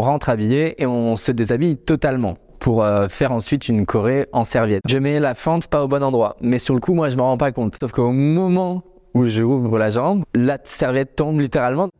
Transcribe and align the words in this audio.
On 0.00 0.02
rentre 0.02 0.30
habillé 0.30 0.80
et 0.80 0.86
on 0.86 1.14
se 1.16 1.30
déshabille 1.30 1.76
totalement 1.76 2.38
pour 2.58 2.82
euh, 2.82 3.08
faire 3.08 3.32
ensuite 3.32 3.68
une 3.68 3.84
choré 3.84 4.26
en 4.32 4.44
serviette. 4.44 4.80
Je 4.88 4.96
mets 4.96 5.20
la 5.20 5.34
fente 5.34 5.66
pas 5.66 5.84
au 5.84 5.88
bon 5.88 6.02
endroit, 6.02 6.36
mais 6.40 6.58
sur 6.58 6.72
le 6.72 6.80
coup, 6.80 6.94
moi, 6.94 7.10
je 7.10 7.16
me 7.16 7.20
rends 7.20 7.36
pas 7.36 7.52
compte. 7.52 7.76
Sauf 7.78 7.92
qu'au 7.92 8.10
moment 8.10 8.82
où 9.12 9.24
je 9.24 9.42
ouvre 9.42 9.78
la 9.78 9.90
jambe, 9.90 10.24
la 10.34 10.56
serviette 10.64 11.16
tombe 11.16 11.38
littéralement. 11.38 11.90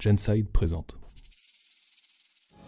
Genside 0.00 0.50
présente. 0.50 0.97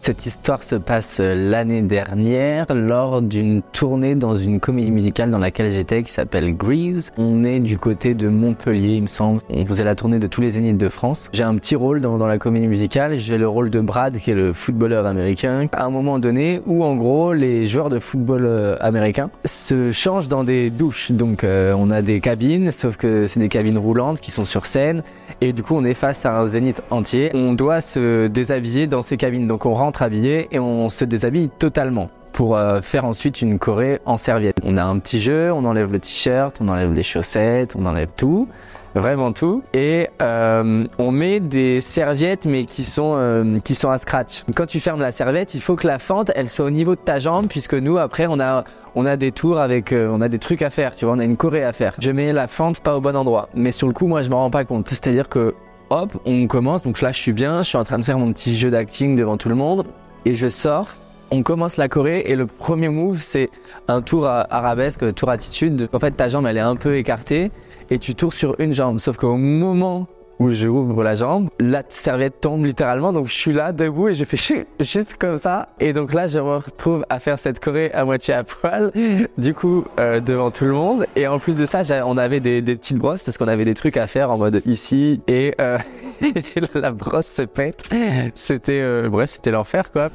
Cette 0.03 0.25
histoire 0.25 0.63
se 0.63 0.73
passe 0.73 1.19
euh, 1.19 1.35
l'année 1.35 1.83
dernière 1.83 2.65
lors 2.73 3.21
d'une 3.21 3.61
tournée 3.61 4.15
dans 4.15 4.33
une 4.33 4.59
comédie 4.59 4.89
musicale 4.89 5.29
dans 5.29 5.37
laquelle 5.37 5.69
j'étais 5.69 6.01
qui 6.01 6.11
s'appelle 6.11 6.57
Grease. 6.57 7.11
On 7.17 7.43
est 7.43 7.59
du 7.59 7.77
côté 7.77 8.15
de 8.15 8.27
Montpellier, 8.27 8.95
il 8.95 9.03
me 9.03 9.07
semble. 9.07 9.41
On 9.51 9.63
faisait 9.63 9.83
la 9.83 9.93
tournée 9.93 10.17
de 10.17 10.25
tous 10.25 10.41
les 10.41 10.49
zéniths 10.49 10.79
de 10.79 10.89
France. 10.89 11.29
J'ai 11.33 11.43
un 11.43 11.53
petit 11.53 11.75
rôle 11.75 12.01
dans, 12.01 12.17
la 12.25 12.39
comédie 12.39 12.67
musicale. 12.67 13.15
J'ai 13.17 13.37
le 13.37 13.47
rôle 13.47 13.69
de 13.69 13.79
Brad, 13.79 14.17
qui 14.17 14.31
est 14.31 14.33
le 14.33 14.53
footballeur 14.53 15.05
américain. 15.05 15.67
À 15.71 15.85
un 15.85 15.91
moment 15.91 16.17
donné 16.17 16.63
où, 16.65 16.83
en 16.83 16.95
gros, 16.95 17.33
les 17.33 17.67
joueurs 17.67 17.89
de 17.89 17.99
football 17.99 18.45
euh, 18.47 18.77
américain 18.79 19.29
se 19.45 19.91
changent 19.91 20.27
dans 20.27 20.43
des 20.43 20.71
douches. 20.71 21.11
Donc, 21.11 21.43
euh, 21.43 21.75
on 21.77 21.91
a 21.91 22.01
des 22.01 22.21
cabines, 22.21 22.71
sauf 22.71 22.97
que 22.97 23.27
c'est 23.27 23.39
des 23.39 23.49
cabines 23.49 23.77
roulantes 23.77 24.19
qui 24.19 24.31
sont 24.31 24.45
sur 24.45 24.65
scène. 24.65 25.03
Et 25.41 25.53
du 25.53 25.61
coup, 25.61 25.75
on 25.75 25.85
est 25.85 25.93
face 25.93 26.25
à 26.25 26.39
un 26.39 26.47
zénith 26.47 26.81
entier. 26.89 27.29
On 27.35 27.53
doit 27.53 27.81
se 27.81 28.25
déshabiller 28.25 28.87
dans 28.87 29.03
ces 29.03 29.17
cabines. 29.17 29.47
Donc, 29.47 29.67
on 29.67 29.75
rentre 29.75 29.90
habillé 29.99 30.47
et 30.51 30.59
on 30.59 30.89
se 30.89 31.05
déshabille 31.05 31.49
totalement 31.49 32.09
pour 32.31 32.55
euh, 32.55 32.81
faire 32.81 33.05
ensuite 33.05 33.41
une 33.41 33.59
choré 33.59 33.99
en 34.05 34.17
serviette. 34.17 34.57
On 34.63 34.77
a 34.77 34.83
un 34.83 34.99
petit 34.99 35.21
jeu, 35.21 35.51
on 35.51 35.65
enlève 35.65 35.91
le 35.91 35.99
t-shirt, 35.99 36.57
on 36.61 36.69
enlève 36.69 36.93
les 36.93 37.03
chaussettes, 37.03 37.75
on 37.77 37.85
enlève 37.85 38.09
tout, 38.15 38.47
vraiment 38.95 39.31
tout, 39.31 39.63
et 39.73 40.09
euh, 40.21 40.85
on 40.97 41.11
met 41.11 41.39
des 41.39 41.81
serviettes 41.81 42.45
mais 42.45 42.65
qui 42.65 42.83
sont 42.83 43.13
euh, 43.15 43.59
qui 43.59 43.75
sont 43.75 43.89
à 43.89 43.97
scratch. 43.97 44.43
Quand 44.55 44.65
tu 44.65 44.79
fermes 44.79 45.01
la 45.01 45.11
serviette, 45.11 45.53
il 45.55 45.61
faut 45.61 45.75
que 45.75 45.87
la 45.87 45.99
fente 45.99 46.31
elle 46.35 46.49
soit 46.49 46.65
au 46.65 46.71
niveau 46.71 46.95
de 46.95 47.01
ta 47.01 47.19
jambe 47.19 47.47
puisque 47.47 47.73
nous 47.73 47.97
après 47.97 48.27
on 48.27 48.39
a 48.39 48.63
on 48.95 49.05
a 49.05 49.17
des 49.17 49.31
tours 49.31 49.59
avec 49.59 49.93
on 49.93 50.21
a 50.21 50.29
des 50.29 50.39
trucs 50.39 50.61
à 50.61 50.69
faire, 50.69 50.95
tu 50.95 51.05
vois, 51.05 51.15
on 51.15 51.19
a 51.19 51.25
une 51.25 51.37
choré 51.37 51.63
à 51.63 51.73
faire. 51.73 51.93
Je 51.99 52.11
mets 52.11 52.33
la 52.33 52.47
fente 52.47 52.79
pas 52.79 52.95
au 52.95 53.01
bon 53.01 53.15
endroit, 53.15 53.49
mais 53.53 53.71
sur 53.71 53.87
le 53.87 53.93
coup 53.93 54.07
moi 54.07 54.21
je 54.21 54.29
me 54.29 54.35
rends 54.35 54.51
pas 54.51 54.63
compte. 54.63 54.87
C'est-à-dire 54.87 55.29
que 55.29 55.53
hop, 55.91 56.19
on 56.25 56.47
commence. 56.47 56.81
Donc 56.81 57.01
là, 57.01 57.11
je 57.11 57.19
suis 57.19 57.33
bien, 57.33 57.63
je 57.63 57.69
suis 57.69 57.77
en 57.77 57.83
train 57.83 57.99
de 57.99 58.03
faire 58.03 58.17
mon 58.17 58.33
petit 58.33 58.57
jeu 58.57 58.71
d'acting 58.71 59.15
devant 59.15 59.37
tout 59.37 59.49
le 59.49 59.55
monde. 59.55 59.85
Et 60.25 60.35
je 60.35 60.49
sors, 60.49 60.87
on 61.31 61.43
commence 61.43 61.77
la 61.77 61.87
choré 61.87 62.23
et 62.25 62.35
le 62.35 62.45
premier 62.47 62.89
move, 62.89 63.21
c'est 63.21 63.49
un 63.87 64.01
tour 64.01 64.27
arabesque, 64.27 65.13
tour 65.13 65.29
attitude. 65.29 65.89
En 65.93 65.99
fait, 65.99 66.11
ta 66.11 66.29
jambe, 66.29 66.45
elle 66.47 66.57
est 66.57 66.61
un 66.61 66.75
peu 66.75 66.97
écartée 66.97 67.51
et 67.89 67.99
tu 67.99 68.15
tours 68.15 68.33
sur 68.33 68.59
une 68.59 68.73
jambe. 68.73 68.99
Sauf 68.99 69.17
qu'au 69.17 69.35
moment 69.35 70.07
où 70.41 70.49
je 70.49 70.67
ouvre 70.67 71.03
la 71.03 71.13
jambe, 71.13 71.49
la 71.59 71.83
serviette 71.87 72.41
tombe 72.41 72.65
littéralement, 72.65 73.13
donc 73.13 73.27
je 73.27 73.33
suis 73.33 73.53
là 73.53 73.71
debout 73.71 74.07
et 74.07 74.15
je 74.15 74.25
fais 74.25 74.65
juste 74.79 75.15
comme 75.19 75.37
ça. 75.37 75.69
Et 75.79 75.93
donc 75.93 76.15
là, 76.15 76.27
je 76.27 76.39
me 76.39 76.55
retrouve 76.55 77.05
à 77.09 77.19
faire 77.19 77.37
cette 77.37 77.63
choré 77.63 77.91
à 77.91 78.05
moitié 78.05 78.33
à 78.33 78.43
poil, 78.43 78.91
du 79.37 79.53
coup 79.53 79.85
euh, 79.99 80.19
devant 80.19 80.49
tout 80.49 80.65
le 80.65 80.73
monde. 80.73 81.05
Et 81.15 81.27
en 81.27 81.37
plus 81.37 81.57
de 81.57 81.67
ça, 81.67 81.83
on 82.07 82.17
avait 82.17 82.39
des, 82.39 82.63
des 82.63 82.75
petites 82.75 82.97
brosses 82.97 83.21
parce 83.21 83.37
qu'on 83.37 83.47
avait 83.47 83.65
des 83.65 83.75
trucs 83.75 83.97
à 83.97 84.07
faire 84.07 84.31
en 84.31 84.39
mode 84.39 84.63
ici 84.65 85.21
et, 85.27 85.53
euh, 85.61 85.77
la 86.73 86.89
brosse 86.89 87.27
se 87.27 87.43
pète. 87.43 87.87
C'était 88.33 88.81
euh, 88.81 89.09
bref, 89.09 89.29
c'était 89.29 89.51
l'enfer 89.51 89.91
quoi. 89.91 90.09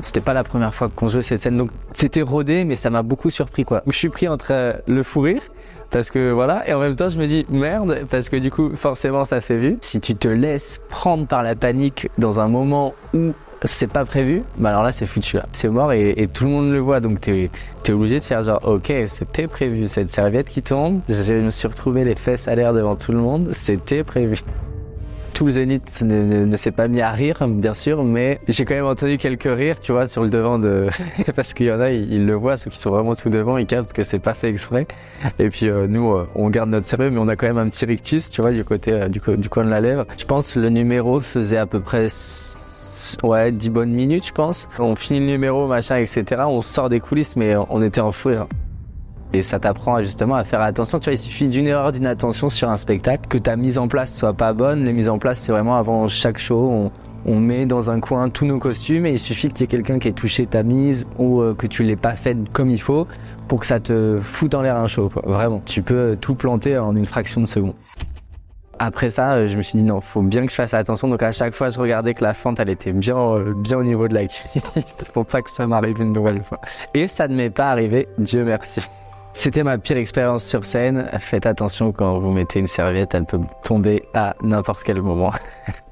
C'était 0.00 0.20
pas 0.20 0.32
la 0.32 0.44
première 0.44 0.74
fois 0.74 0.88
qu'on 0.88 1.08
jouait 1.08 1.22
cette 1.22 1.40
scène, 1.40 1.56
donc 1.56 1.70
c'était 1.92 2.22
rodé, 2.22 2.64
mais 2.64 2.76
ça 2.76 2.88
m'a 2.88 3.02
beaucoup 3.02 3.30
surpris 3.30 3.64
quoi. 3.64 3.82
Je 3.86 3.96
suis 3.96 4.08
pris 4.08 4.28
entre 4.28 4.80
le 4.86 5.02
fou 5.02 5.20
rire 5.22 5.42
parce 5.90 6.10
que 6.10 6.30
voilà, 6.30 6.68
et 6.68 6.74
en 6.74 6.80
même 6.80 6.96
temps, 6.96 7.08
je 7.08 7.18
me 7.18 7.26
dis 7.26 7.46
merde, 7.48 8.00
parce 8.10 8.28
que 8.28 8.36
du 8.36 8.50
coup, 8.50 8.70
forcément, 8.76 9.24
ça 9.24 9.40
s'est 9.40 9.56
vu. 9.56 9.78
Si 9.80 10.00
tu 10.00 10.14
te 10.14 10.28
laisses 10.28 10.80
prendre 10.88 11.26
par 11.26 11.42
la 11.42 11.54
panique 11.54 12.10
dans 12.18 12.40
un 12.40 12.48
moment 12.48 12.94
où 13.14 13.32
c'est 13.64 13.90
pas 13.90 14.04
prévu, 14.04 14.44
bah 14.58 14.70
alors 14.70 14.82
là, 14.82 14.92
c'est 14.92 15.06
foutu 15.06 15.36
là. 15.36 15.46
C'est 15.52 15.68
mort 15.68 15.92
et, 15.92 16.28
tout 16.32 16.44
le 16.44 16.50
monde 16.50 16.72
le 16.72 16.78
voit, 16.78 17.00
donc 17.00 17.20
t'es 17.20 17.50
es 17.86 17.92
obligé 17.92 18.20
de 18.20 18.24
faire 18.24 18.42
genre, 18.42 18.60
ok, 18.64 18.92
c'était 19.06 19.46
prévu, 19.46 19.88
cette 19.88 20.10
serviette 20.10 20.48
qui 20.48 20.62
tombe, 20.62 21.00
je 21.08 21.34
me 21.34 21.50
suis 21.50 21.66
retrouvé 21.66 22.04
les 22.04 22.14
fesses 22.14 22.46
à 22.46 22.54
l'air 22.54 22.74
devant 22.74 22.94
tout 22.94 23.12
le 23.12 23.18
monde, 23.18 23.48
c'était 23.52 24.04
prévu 24.04 24.36
tout 25.38 25.50
zénith 25.50 26.02
ne, 26.02 26.56
s'est 26.56 26.72
pas 26.72 26.88
mis 26.88 27.00
à 27.00 27.12
rire, 27.12 27.46
bien 27.46 27.72
sûr, 27.72 28.02
mais 28.02 28.40
j'ai 28.48 28.64
quand 28.64 28.74
même 28.74 28.86
entendu 28.86 29.18
quelques 29.18 29.44
rires, 29.44 29.78
tu 29.78 29.92
vois, 29.92 30.08
sur 30.08 30.24
le 30.24 30.30
devant 30.30 30.58
de. 30.58 30.88
Parce 31.36 31.54
qu'il 31.54 31.66
y 31.66 31.70
en 31.70 31.80
a, 31.80 31.92
ils, 31.92 32.26
le 32.26 32.34
voient, 32.34 32.56
ceux 32.56 32.70
qui 32.70 32.76
sont 32.76 32.90
vraiment 32.90 33.14
tout 33.14 33.30
devant, 33.30 33.56
ils 33.56 33.66
captent 33.66 33.92
que 33.92 34.02
c'est 34.02 34.18
pas 34.18 34.34
fait 34.34 34.48
exprès. 34.48 34.88
Et 35.38 35.48
puis 35.48 35.68
euh, 35.68 35.86
nous, 35.86 36.10
euh, 36.10 36.26
on 36.34 36.50
garde 36.50 36.70
notre 36.70 36.88
sérieux, 36.88 37.10
mais 37.10 37.20
on 37.20 37.28
a 37.28 37.36
quand 37.36 37.46
même 37.46 37.58
un 37.58 37.68
petit 37.68 37.86
rictus, 37.86 38.30
tu 38.30 38.40
vois, 38.40 38.50
du 38.50 38.64
côté 38.64 38.90
euh, 38.90 39.08
du, 39.08 39.20
du, 39.36 39.48
coin 39.48 39.64
de 39.64 39.70
la 39.70 39.80
lèvre. 39.80 40.06
Je 40.18 40.24
pense 40.24 40.56
le 40.56 40.70
numéro 40.70 41.20
faisait 41.20 41.58
à 41.58 41.66
peu 41.66 41.78
près 41.78 42.08
ouais, 43.22 43.52
10 43.52 43.70
bonnes 43.70 43.92
minutes, 43.92 44.26
je 44.26 44.32
pense. 44.32 44.66
On 44.80 44.96
finit 44.96 45.20
le 45.20 45.26
numéro, 45.26 45.68
machin, 45.68 45.98
etc. 45.98 46.42
On 46.46 46.62
sort 46.62 46.88
des 46.88 46.98
coulisses, 46.98 47.36
mais 47.36 47.54
on 47.70 47.80
était 47.80 48.00
en 48.00 48.10
fou 48.10 48.30
rire. 48.30 48.48
Et 49.34 49.42
ça 49.42 49.58
t'apprend 49.58 50.00
justement 50.00 50.36
à 50.36 50.44
faire 50.44 50.62
attention. 50.62 50.98
Tu 50.98 51.04
vois, 51.04 51.14
il 51.14 51.18
suffit 51.18 51.48
d'une 51.48 51.66
erreur 51.66 51.92
d'inattention 51.92 52.48
sur 52.48 52.70
un 52.70 52.76
spectacle, 52.76 53.28
que 53.28 53.38
ta 53.38 53.56
mise 53.56 53.78
en 53.78 53.88
place 53.88 54.16
soit 54.16 54.32
pas 54.32 54.52
bonne. 54.52 54.84
Les 54.84 54.92
mises 54.92 55.08
en 55.08 55.18
place, 55.18 55.40
c'est 55.40 55.52
vraiment 55.52 55.76
avant 55.76 56.08
chaque 56.08 56.38
show, 56.38 56.90
on, 57.26 57.40
met 57.40 57.66
dans 57.66 57.90
un 57.90 58.00
coin 58.00 58.30
tous 58.30 58.46
nos 58.46 58.58
costumes 58.58 59.04
et 59.04 59.12
il 59.12 59.18
suffit 59.18 59.48
qu'il 59.48 59.60
y 59.60 59.64
ait 59.64 59.66
quelqu'un 59.66 59.98
qui 59.98 60.08
ait 60.08 60.12
touché 60.12 60.46
ta 60.46 60.62
mise 60.62 61.06
ou 61.18 61.42
euh, 61.42 61.54
que 61.54 61.66
tu 61.66 61.82
l'aies 61.82 61.96
pas 61.96 62.12
faite 62.12 62.38
comme 62.52 62.70
il 62.70 62.80
faut 62.80 63.06
pour 63.48 63.60
que 63.60 63.66
ça 63.66 63.80
te 63.80 64.18
foute 64.22 64.54
en 64.54 64.62
l'air 64.62 64.76
un 64.76 64.86
show. 64.86 65.10
Quoi. 65.10 65.22
Vraiment, 65.26 65.60
tu 65.66 65.82
peux 65.82 66.16
tout 66.18 66.34
planter 66.34 66.78
en 66.78 66.96
une 66.96 67.04
fraction 67.04 67.42
de 67.42 67.46
seconde. 67.46 67.74
Après 68.78 69.10
ça, 69.10 69.32
euh, 69.32 69.48
je 69.48 69.58
me 69.58 69.62
suis 69.62 69.76
dit 69.78 69.84
non, 69.84 70.00
faut 70.00 70.22
bien 70.22 70.46
que 70.46 70.50
je 70.50 70.56
fasse 70.56 70.72
attention. 70.72 71.08
Donc 71.08 71.22
à 71.22 71.32
chaque 71.32 71.52
fois, 71.52 71.68
je 71.68 71.78
regardais 71.78 72.14
que 72.14 72.24
la 72.24 72.32
fente, 72.32 72.60
elle 72.60 72.70
était 72.70 72.92
bien, 72.92 73.18
euh, 73.18 73.52
bien 73.54 73.76
au 73.76 73.84
niveau 73.84 74.08
de 74.08 74.14
la 74.14 74.26
cuisse 74.26 75.10
pour 75.12 75.26
pas 75.26 75.42
que 75.42 75.50
ça 75.50 75.66
m'arrive 75.66 76.00
une 76.00 76.14
nouvelle 76.14 76.42
fois. 76.42 76.60
Et 76.94 77.08
ça 77.08 77.28
ne 77.28 77.34
m'est 77.34 77.50
pas 77.50 77.70
arrivé, 77.70 78.08
Dieu 78.16 78.44
merci. 78.44 78.88
C'était 79.32 79.62
ma 79.62 79.78
pire 79.78 79.96
expérience 79.96 80.44
sur 80.44 80.64
scène. 80.64 81.08
Faites 81.18 81.46
attention 81.46 81.92
quand 81.92 82.18
vous 82.18 82.32
mettez 82.32 82.58
une 82.58 82.66
serviette, 82.66 83.14
elle 83.14 83.24
peut 83.24 83.40
tomber 83.62 84.02
à 84.14 84.34
n'importe 84.42 84.82
quel 84.82 85.00
moment. 85.00 85.32